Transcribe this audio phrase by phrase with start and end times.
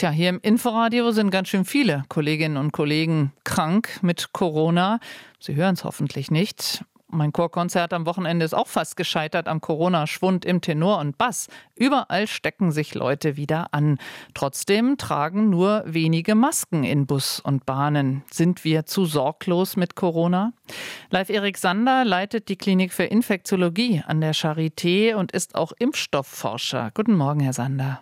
[0.00, 4.98] Tja, hier im Inforadio sind ganz schön viele Kolleginnen und Kollegen krank mit Corona.
[5.38, 6.82] Sie hören es hoffentlich nicht.
[7.08, 11.48] Mein Chorkonzert am Wochenende ist auch fast gescheitert am Corona-Schwund im Tenor und Bass.
[11.76, 13.98] Überall stecken sich Leute wieder an.
[14.32, 18.22] Trotzdem tragen nur wenige Masken in Bus und Bahnen.
[18.30, 20.54] Sind wir zu sorglos mit Corona?
[21.10, 26.90] Live Erik Sander leitet die Klinik für Infektiologie an der Charité und ist auch Impfstoffforscher.
[26.94, 28.00] Guten Morgen, Herr Sander.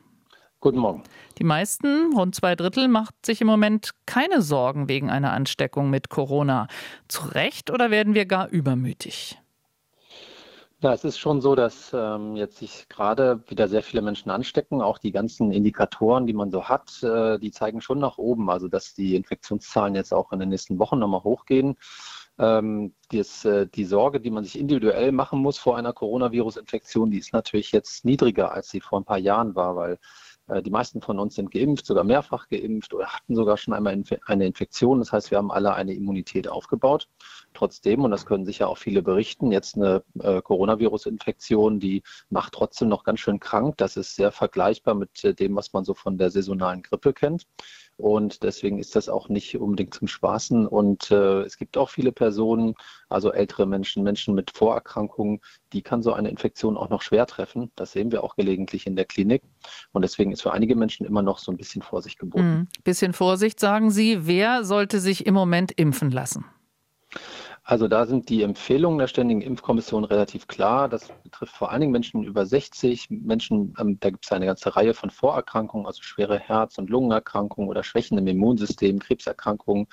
[0.61, 1.05] Guten Morgen.
[1.39, 6.09] Die meisten, rund zwei Drittel, macht sich im Moment keine Sorgen wegen einer Ansteckung mit
[6.09, 6.67] Corona.
[7.07, 9.39] Zu Recht oder werden wir gar übermütig?
[10.81, 14.83] Ja, es ist schon so, dass ähm, jetzt sich gerade wieder sehr viele Menschen anstecken.
[14.83, 18.51] Auch die ganzen Indikatoren, die man so hat, äh, die zeigen schon nach oben.
[18.51, 21.77] Also dass die Infektionszahlen jetzt auch in den nächsten Wochen nochmal hochgehen.
[22.39, 27.19] Ähm, das, äh, die Sorge, die man sich individuell machen muss vor einer Coronavirus-Infektion, die
[27.19, 29.99] ist natürlich jetzt niedriger, als sie vor ein paar Jahren war, weil
[30.65, 34.47] die meisten von uns sind geimpft, sogar mehrfach geimpft oder hatten sogar schon einmal eine
[34.47, 34.99] Infektion.
[34.99, 37.09] Das heißt, wir haben alle eine Immunität aufgebaut.
[37.59, 42.89] Trotzdem, und das können sicher auch viele berichten, jetzt eine äh, Coronavirus-Infektion, die macht trotzdem
[42.89, 43.77] noch ganz schön krank.
[43.79, 47.49] Das ist sehr vergleichbar mit äh, dem, was man so von der saisonalen Grippe kennt.
[47.97, 50.69] Und deswegen ist das auch nicht unbedingt zum Spaßen.
[50.69, 52.75] Und äh, es gibt auch viele Personen,
[53.09, 55.41] also ältere Menschen, Menschen mit Vorerkrankungen,
[55.73, 57.73] die kann so eine Infektion auch noch schwer treffen.
[57.75, 59.43] Das sehen wir auch gelegentlich in der Klinik.
[59.91, 62.45] Und deswegen ist für einige Menschen immer noch so ein bisschen Vorsicht geboten.
[62.45, 64.29] Ein hm, bisschen Vorsicht, sagen Sie.
[64.29, 66.45] Wer sollte sich im Moment impfen lassen?
[67.71, 70.89] Also da sind die Empfehlungen der Ständigen Impfkommission relativ klar.
[70.89, 74.75] Das betrifft vor allen Dingen Menschen über 60, Menschen, ähm, da gibt es eine ganze
[74.75, 79.87] Reihe von Vorerkrankungen, also schwere Herz- und Lungenerkrankungen oder Schwächen im Immunsystem, Krebserkrankungen.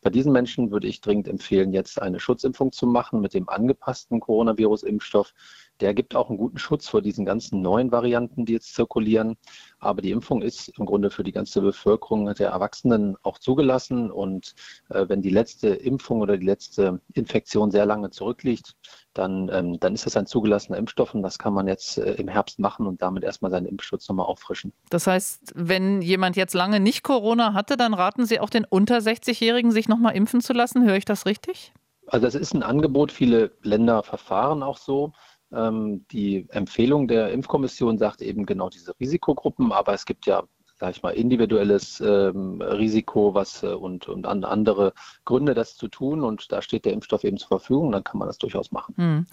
[0.00, 4.18] Bei diesen Menschen würde ich dringend empfehlen, jetzt eine Schutzimpfung zu machen mit dem angepassten
[4.20, 5.34] Coronavirus-Impfstoff.
[5.80, 9.36] Der gibt auch einen guten Schutz vor diesen ganzen neuen Varianten, die jetzt zirkulieren.
[9.78, 14.10] Aber die Impfung ist im Grunde für die ganze Bevölkerung der Erwachsenen auch zugelassen.
[14.10, 14.54] Und
[14.90, 18.74] äh, wenn die letzte Impfung oder die letzte Infektion sehr lange zurückliegt,
[19.14, 22.28] dann, ähm, dann ist das ein zugelassener Impfstoff und das kann man jetzt äh, im
[22.28, 24.72] Herbst machen und damit erstmal seinen Impfschutz nochmal auffrischen.
[24.90, 28.98] Das heißt, wenn jemand jetzt lange nicht Corona hatte, dann raten Sie auch den unter
[28.98, 30.84] 60-Jährigen, sich nochmal impfen zu lassen.
[30.84, 31.72] Höre ich das richtig?
[32.06, 33.12] Also das ist ein Angebot.
[33.12, 35.12] Viele Länder verfahren auch so.
[35.52, 40.44] Ähm, die Empfehlung der Impfkommission sagt eben genau diese Risikogruppen, aber es gibt ja
[40.80, 44.94] sage ich mal, individuelles ähm, Risiko was, äh, und, und andere
[45.26, 46.22] Gründe, das zu tun.
[46.22, 48.94] Und da steht der Impfstoff eben zur Verfügung, dann kann man das durchaus machen.
[48.96, 49.26] Hm.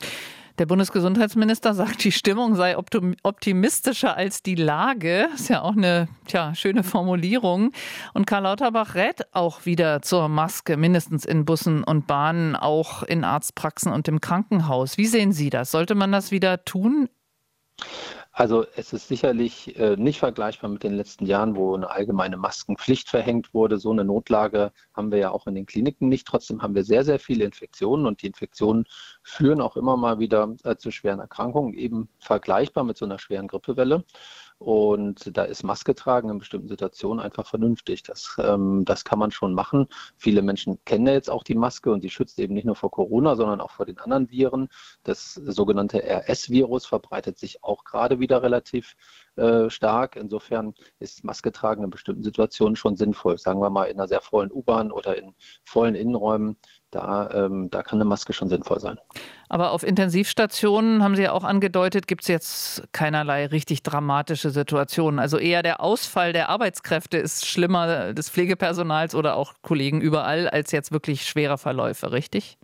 [0.59, 5.30] Der Bundesgesundheitsminister sagt, die Stimmung sei optimistischer als die Lage.
[5.36, 7.72] Ist ja auch eine tja, schöne Formulierung.
[8.16, 13.24] Und Karl Lauterbach rät auch wieder zur Maske, mindestens in Bussen und Bahnen, auch in
[13.24, 14.97] Arztpraxen und im Krankenhaus.
[14.97, 15.69] Wie sehen Sie das?
[15.69, 17.07] Sollte man das wieder tun?
[18.38, 23.09] Also es ist sicherlich äh, nicht vergleichbar mit den letzten Jahren, wo eine allgemeine Maskenpflicht
[23.09, 23.80] verhängt wurde.
[23.80, 26.28] So eine Notlage haben wir ja auch in den Kliniken nicht.
[26.28, 28.86] Trotzdem haben wir sehr, sehr viele Infektionen und die Infektionen
[29.24, 33.48] führen auch immer mal wieder äh, zu schweren Erkrankungen, eben vergleichbar mit so einer schweren
[33.48, 34.06] Grippewelle.
[34.59, 38.01] Und da ist Maske tragen in bestimmten Situationen einfach vernünftig.
[38.01, 39.88] Das, ähm, das kann man schon machen.
[40.18, 42.90] Viele Menschen kennen ja jetzt auch die Maske und die schützt eben nicht nur vor
[42.90, 44.69] Corona, sondern auch vor den anderen Viren.
[45.03, 48.95] Das sogenannte RS-Virus verbreitet sich auch gerade wieder relativ
[49.35, 50.16] äh, stark.
[50.16, 53.38] Insofern ist Maske tragen in bestimmten Situationen schon sinnvoll.
[53.38, 56.57] Sagen wir mal in einer sehr vollen U-Bahn oder in vollen Innenräumen.
[56.92, 58.98] Da, ähm, da kann eine Maske schon sinnvoll sein.
[59.50, 65.20] Aber auf Intensivstationen, haben Sie ja auch angedeutet, gibt es jetzt keinerlei richtig dramatische Situationen.
[65.20, 70.72] Also eher der Ausfall der Arbeitskräfte ist schlimmer des Pflegepersonals oder auch Kollegen überall als
[70.72, 72.58] jetzt wirklich schwere Verläufe, richtig?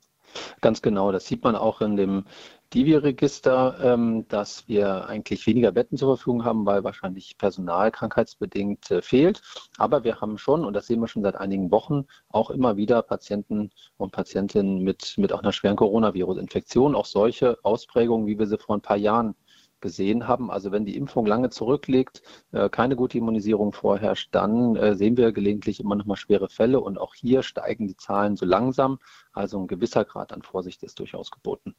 [0.62, 2.26] Ganz genau, das sieht man auch in dem
[2.74, 9.02] Divi-Register, ähm, dass wir eigentlich weniger Betten zur Verfügung haben, weil wahrscheinlich Personal krankheitsbedingt äh,
[9.02, 9.42] fehlt.
[9.78, 13.02] Aber wir haben schon, und das sehen wir schon seit einigen Wochen, auch immer wieder
[13.04, 18.58] Patienten und Patientinnen mit, mit auch einer schweren Coronavirus-Infektion, auch solche Ausprägungen, wie wir sie
[18.58, 19.36] vor ein paar Jahren
[19.84, 20.50] gesehen haben.
[20.50, 22.24] Also wenn die Impfung lange zurückliegt,
[22.54, 26.80] äh, keine gute Immunisierung vorherrscht, dann äh, sehen wir gelegentlich immer noch mal schwere Fälle
[26.80, 28.98] und auch hier steigen die Zahlen so langsam.
[29.32, 31.76] Also ein gewisser Grad an Vorsicht ist durchaus geboten.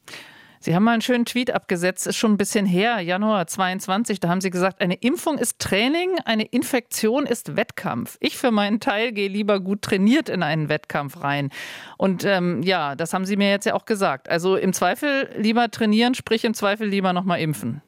[0.60, 4.20] Sie haben mal einen schönen Tweet abgesetzt, ist schon ein bisschen her, Januar 22.
[4.20, 8.16] Da haben Sie gesagt, eine Impfung ist Training, eine Infektion ist Wettkampf.
[8.20, 11.50] Ich für meinen Teil gehe lieber gut trainiert in einen Wettkampf rein.
[11.98, 14.28] Und ähm, ja, das haben Sie mir jetzt ja auch gesagt.
[14.28, 17.82] Also im Zweifel lieber trainieren, sprich im Zweifel lieber nochmal impfen.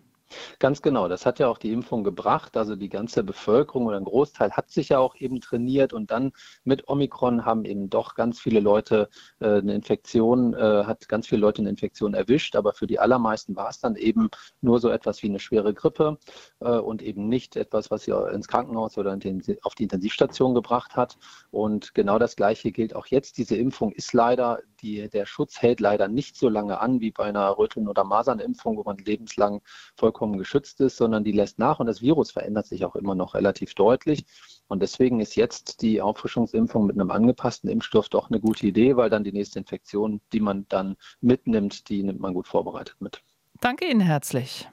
[0.59, 2.57] Ganz genau, das hat ja auch die Impfung gebracht.
[2.57, 6.33] Also die ganze Bevölkerung oder ein Großteil hat sich ja auch eben trainiert und dann
[6.65, 9.09] mit Omikron haben eben doch ganz viele Leute
[9.41, 13.57] äh, eine Infektion, äh, hat ganz viele Leute eine Infektion erwischt, aber für die allermeisten
[13.57, 14.29] war es dann eben
[14.61, 16.19] nur so etwas wie eine schwere Grippe
[16.61, 19.17] äh, und eben nicht etwas, was sie ins Krankenhaus oder
[19.63, 21.17] auf die Intensivstation gebracht hat.
[21.51, 23.39] Und genau das Gleiche gilt auch jetzt.
[23.39, 27.25] Diese Impfung ist leider, die, der Schutz hält leider nicht so lange an wie bei
[27.25, 29.61] einer Röteln- oder Masernimpfung, wo man lebenslang
[29.97, 33.35] vollkommen geschützt ist, sondern die lässt nach und das Virus verändert sich auch immer noch
[33.35, 34.25] relativ deutlich.
[34.69, 39.11] Und deswegen ist jetzt die Auffrischungsimpfung mit einem angepassten Impfstoff doch eine gute Idee, weil
[39.11, 43.23] dann die nächste Infektion, die man dann mitnimmt, die nimmt man gut vorbereitet mit.
[43.61, 44.69] Danke Ihnen herzlich.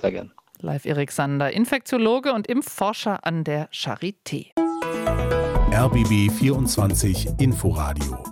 [0.00, 0.32] Sehr gern.
[0.58, 4.52] Live Erik Sander, Infektiologe und Impfforscher an der Charité.
[5.72, 8.31] RBB 24 Inforadio